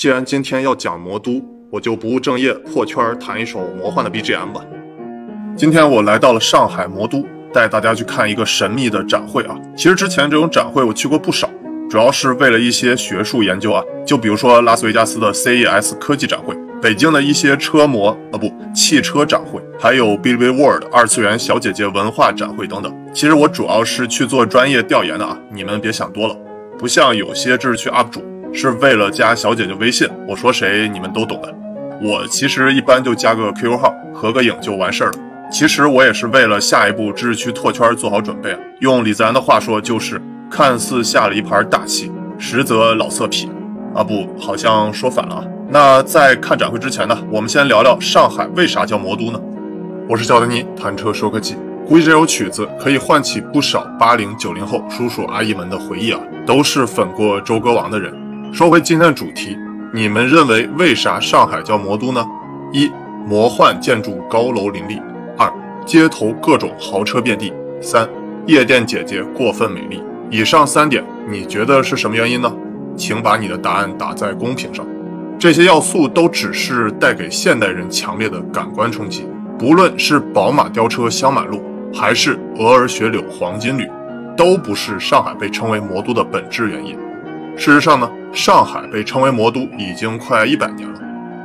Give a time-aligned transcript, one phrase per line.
[0.00, 4.64] 既然今天要讲魔都，我就不务正业，破圈弹一首魔幻的 BGM 吧。
[5.54, 9.54] 今天我来到了上海魔都，带大家去看一个神秘的展会啊。
[9.76, 11.50] 其实之前这种展会我去过不少，
[11.90, 13.84] 主要是为了一些学术研究啊。
[14.06, 22.90] 就比如说拉斯维加斯的 CES 科技展会，北京的一些车模啊不汽车展会，还有 Bilibili World 二次元小姐姐文化展会等等。
[23.12, 26.34] 其实我主要是去做专业调研的啊，你们别想多了。
[26.78, 28.22] 不像有些知识区 UP 主
[28.52, 31.54] 是为了加小姐姐微信，我说谁你们都懂的。
[32.02, 35.18] 我其实一般就加个 QQ 号，合个影就完事儿了。
[35.50, 38.58] 其实我也是为了下一步知识区拓圈做好准备啊。
[38.80, 43.48] 用李自然的话说，就是看似下了一盘大棋，实则老色痞
[43.94, 44.02] 啊。
[44.02, 45.44] 不，好像说反了啊。
[45.68, 49.40] 那在看展会之前呢，我们先聊聊上海为啥叫魔都呢？
[50.08, 51.56] 我是小德尼，谈车说科技。
[51.86, 58.12] 估计这首曲子可以唤起不少八零九零后叔叔阿姨们的回忆啊，都是粉过周歌王的人。
[58.52, 59.56] 说回今天的主题，
[59.94, 62.26] 你们认为为啥上海叫魔都呢？
[62.72, 62.90] 一、
[63.24, 64.96] 魔幻建筑高楼林立；
[65.38, 65.50] 二、
[65.86, 68.08] 街头各种豪车遍地；三、
[68.46, 70.02] 夜店姐姐过分美丽。
[70.30, 72.52] 以上三点，你觉得是什么原因呢？
[72.96, 74.84] 请把你的答案打在公屏上。
[75.38, 81.62] 这些要素都只是带给现代人强烈的感官冲击，不论是宝马雕车香满路。
[81.92, 83.88] 还是鹅儿雪柳黄金缕，
[84.36, 86.96] 都不是上海被称为魔都的本质原因。
[87.60, 91.00] 事实上呢，上海被称为魔都已经快一百年了。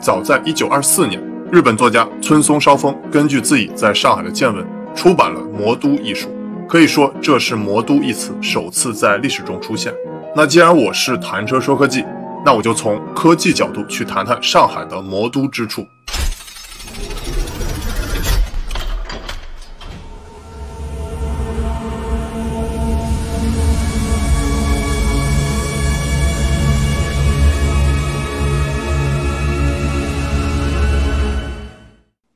[0.00, 6.30] 早在一九二四年，日本作家村松梢风根据自己在上海的见闻，出版了《魔都》一书。
[6.66, 9.92] 可以说，这是“魔都”一词首次在历史中出现。
[10.34, 12.02] 那既然我是谈车说科技，
[12.42, 15.86] 那我就从科技角度去谈谈上海的魔都之处。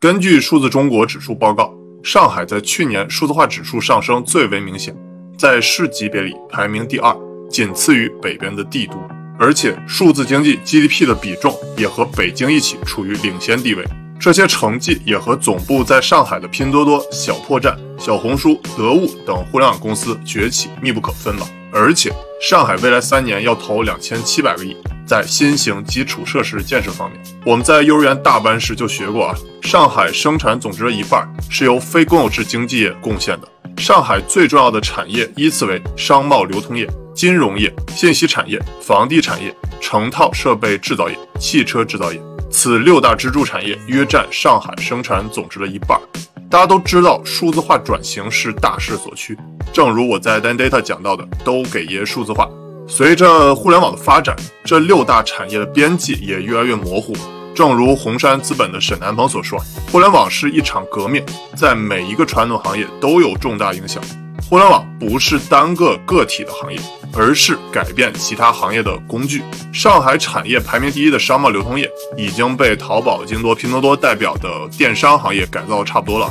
[0.03, 1.72] 根据数字中国指数报告，
[2.03, 4.92] 上海在去年数字化指数上升最为明显，
[5.39, 7.17] 在市级别里排名第二，
[7.48, 8.95] 仅次于北边的帝都。
[9.39, 13.85] 而且数字经济 GDP 的比重也和北京一起处于领先地位。
[14.18, 21.46] 这些成绩也和总部在上海的拼多多、小破站、小红书、得物等互联网公司崛起密不可分了。
[21.73, 24.77] 而且上海未来三年要投两千七百个亿。
[25.12, 29.34] 在新型基础设施建设方面，我们在幼儿园大班时就学过啊。
[29.61, 33.46] 上海生产总值的一半是由非公有制经济业贡献的。
[33.77, 42.18] 上海最重要的产业依次为商贸流通业、金融业、信息产业、房地产业、成套设备制造业、汽车制造业。
[42.50, 46.00] 此六大支柱产业约占上海生产总值的一半。
[46.48, 49.36] 大家都知道，数字化转型是大势所趋。
[49.74, 52.48] 正如我在 Dan Data 讲到的，都给爷数字化。
[52.88, 57.16] 随着互联网的发展，这六大产业的边际也越来越模糊。
[57.54, 59.58] 正如红杉资本的沈南鹏所说
[59.90, 64.02] ：“互联网是一场革命，在每一个传统行业都有重大影响。
[64.48, 66.78] 互联网不是单个个体的行业，
[67.14, 76.30] 而是改变其他行业的工具。”上海产业排名第一的商贸流通业已经被淘宝、京东、拼多多代表的电商行业改造的差不多了。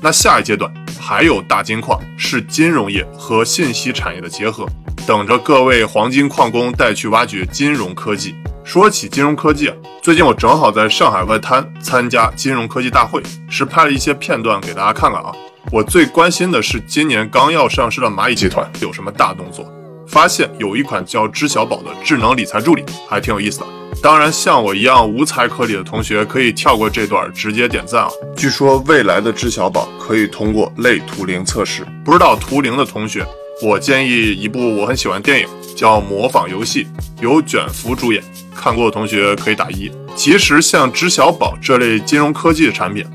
[0.00, 4.66] 那下一阶段还有大金矿，是金融业和信息产业的结合。
[5.04, 8.34] 等着各位黄金矿工带去挖掘金融科技。
[8.64, 15.32] 说起金融科技啊，最近我正好在上海外滩参加金融科技大会，是拍了一些片段给大家看看啊。
[15.72, 19.66] 我最关心的是今年刚要上市的蚂蚁集团有什么大动作。
[20.06, 23.66] 发现有一款叫知小宝的智能理财助理，还挺有意思的。
[24.02, 28.10] 当然，像我一样无财可理的同学可以跳过这段，直接点赞啊。
[28.36, 33.24] 据说未来的知小宝可以通过类图灵测试，不知道图灵的同学。
[33.62, 35.46] 我建议一部我很喜欢电影，
[35.76, 36.84] 叫《模仿游戏》，
[37.22, 38.20] 由卷福主演。
[38.52, 39.88] 看过的同学可以打一。
[40.16, 43.06] 其实像知晓宝这类金融科技的产品，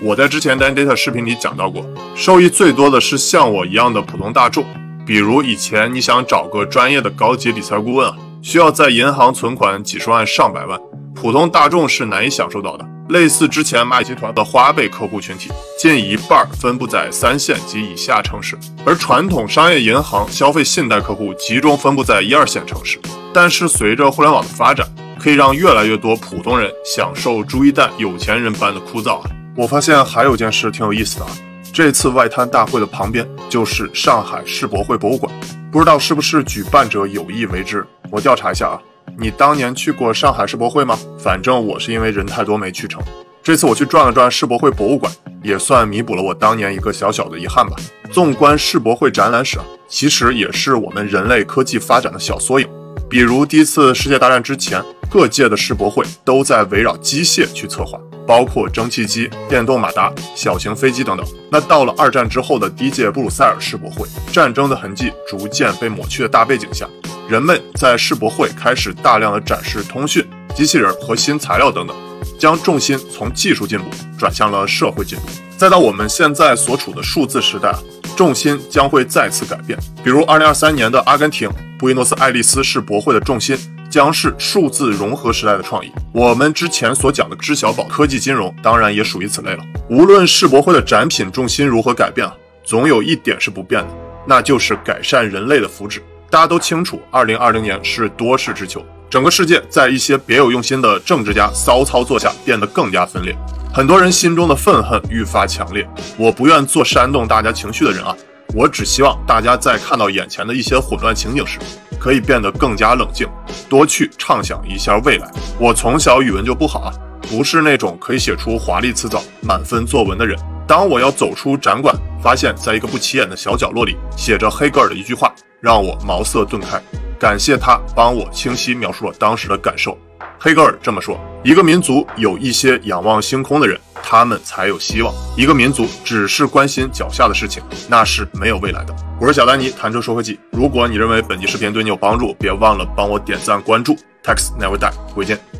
[0.00, 1.84] 我在之前的 Data 视频里讲到过，
[2.16, 4.64] 受益最多的是像我一样的普通大众。
[5.04, 10.80] 比如以前你想找个专业的高级理财顾问啊，需要在银行存款几十万上百万，
[11.20, 12.86] 普通大众是难以享受到的。
[13.10, 18.56] 类似之前蚂蚁集团的花呗客户群体，近一半分布在三线及以下城市，
[18.86, 22.98] 而传统商业银行消费信贷客户集中分布在一二线城市。
[23.34, 24.86] 但是随着互联网的发展，
[25.18, 29.30] 可以让越来越多普通人享受朱一蛋有钱人般的枯燥啊！
[29.54, 31.30] 我发现还有件事挺有意思的啊，
[31.70, 35.30] 这次外滩大会的旁边就是上海世博会博物馆，
[35.70, 37.86] 不知道是不是举办者有意为之？
[38.10, 38.80] 我调查一下啊。
[39.18, 40.98] 你当年去过上海世博会吗？
[41.18, 43.02] 反正我是因为人太多没去成。
[43.42, 45.10] 这次我去转了转世博会博物馆，
[45.42, 47.76] 也算弥补了我当年一个小小的遗憾吧。
[48.12, 52.68] 纵观世博会展览史啊，其实也是我们人类科技发展的小缩影。
[53.08, 61.26] 比如第一次世界大战之前，各界的世博会都在围绕机械去策划，包括蒸汽机、电动马达、小型飞机等等。
[61.50, 66.86] 那到了二战之后的第一届布鲁塞尔世博会，战争的痕迹逐渐被抹去的大背景下，
[67.30, 71.96] 人们在世博会开始大量的展示通讯、机器人和新材料等等，
[72.36, 73.84] 将重心从技术进步
[74.18, 75.26] 转向了社会进步。
[75.56, 77.72] 再到我们现在所处的数字时代。
[78.16, 81.48] 重心将会再次改变，比如2023年的阿根廷
[81.78, 83.56] 布宜诺斯艾利斯世博会的重心
[83.88, 85.90] 将是数字融合时代的创意。
[86.12, 89.64] 我们之前所讲的知小宝科技金融，当然也属于此类了。
[89.88, 92.34] 无论世博会的展品重心如何改变啊，
[92.64, 93.94] 总有一点是不变的，
[94.26, 96.00] 那就是改善人类的福祉。
[96.30, 98.80] 大家都清楚，2020年是多事之秋，
[99.10, 103.36] 整个世界在一些别有用心的政治家骚操作下变得更加分裂。
[103.74, 105.84] 很多人心中的愤恨愈发强烈，
[106.16, 108.16] 我不愿做煽动大家情绪的人啊，
[108.54, 111.58] 我只希望大家在看到眼前的一些混乱情景时，
[111.98, 113.26] 可以变得更加冷静，
[113.68, 115.28] 多去畅想一下未来。
[115.58, 120.38] 我从小语文就不好啊，不是那种可以写出华丽辞藻、满分作文的人。
[120.64, 121.92] 当我要走出展馆，
[122.22, 126.80] 发现在一个不起眼的小角落里写着黑格尔的一句话，让我茅塞顿开。
[127.18, 129.96] 感谢他帮我清晰描述了当时的感受。
[130.38, 138.96] 黑格尔这么说：一个民族有一些仰望星空的人，他们才有希望；一个民族只是关心脚下的事情，那是没有未来的。
[139.20, 140.40] 我是小丹尼，谈车说科技。
[140.50, 143.94] 如果你认为本期视频对你有帮助，别忘了帮我点赞关注。
[144.24, 145.59] Tax Never Die，回见。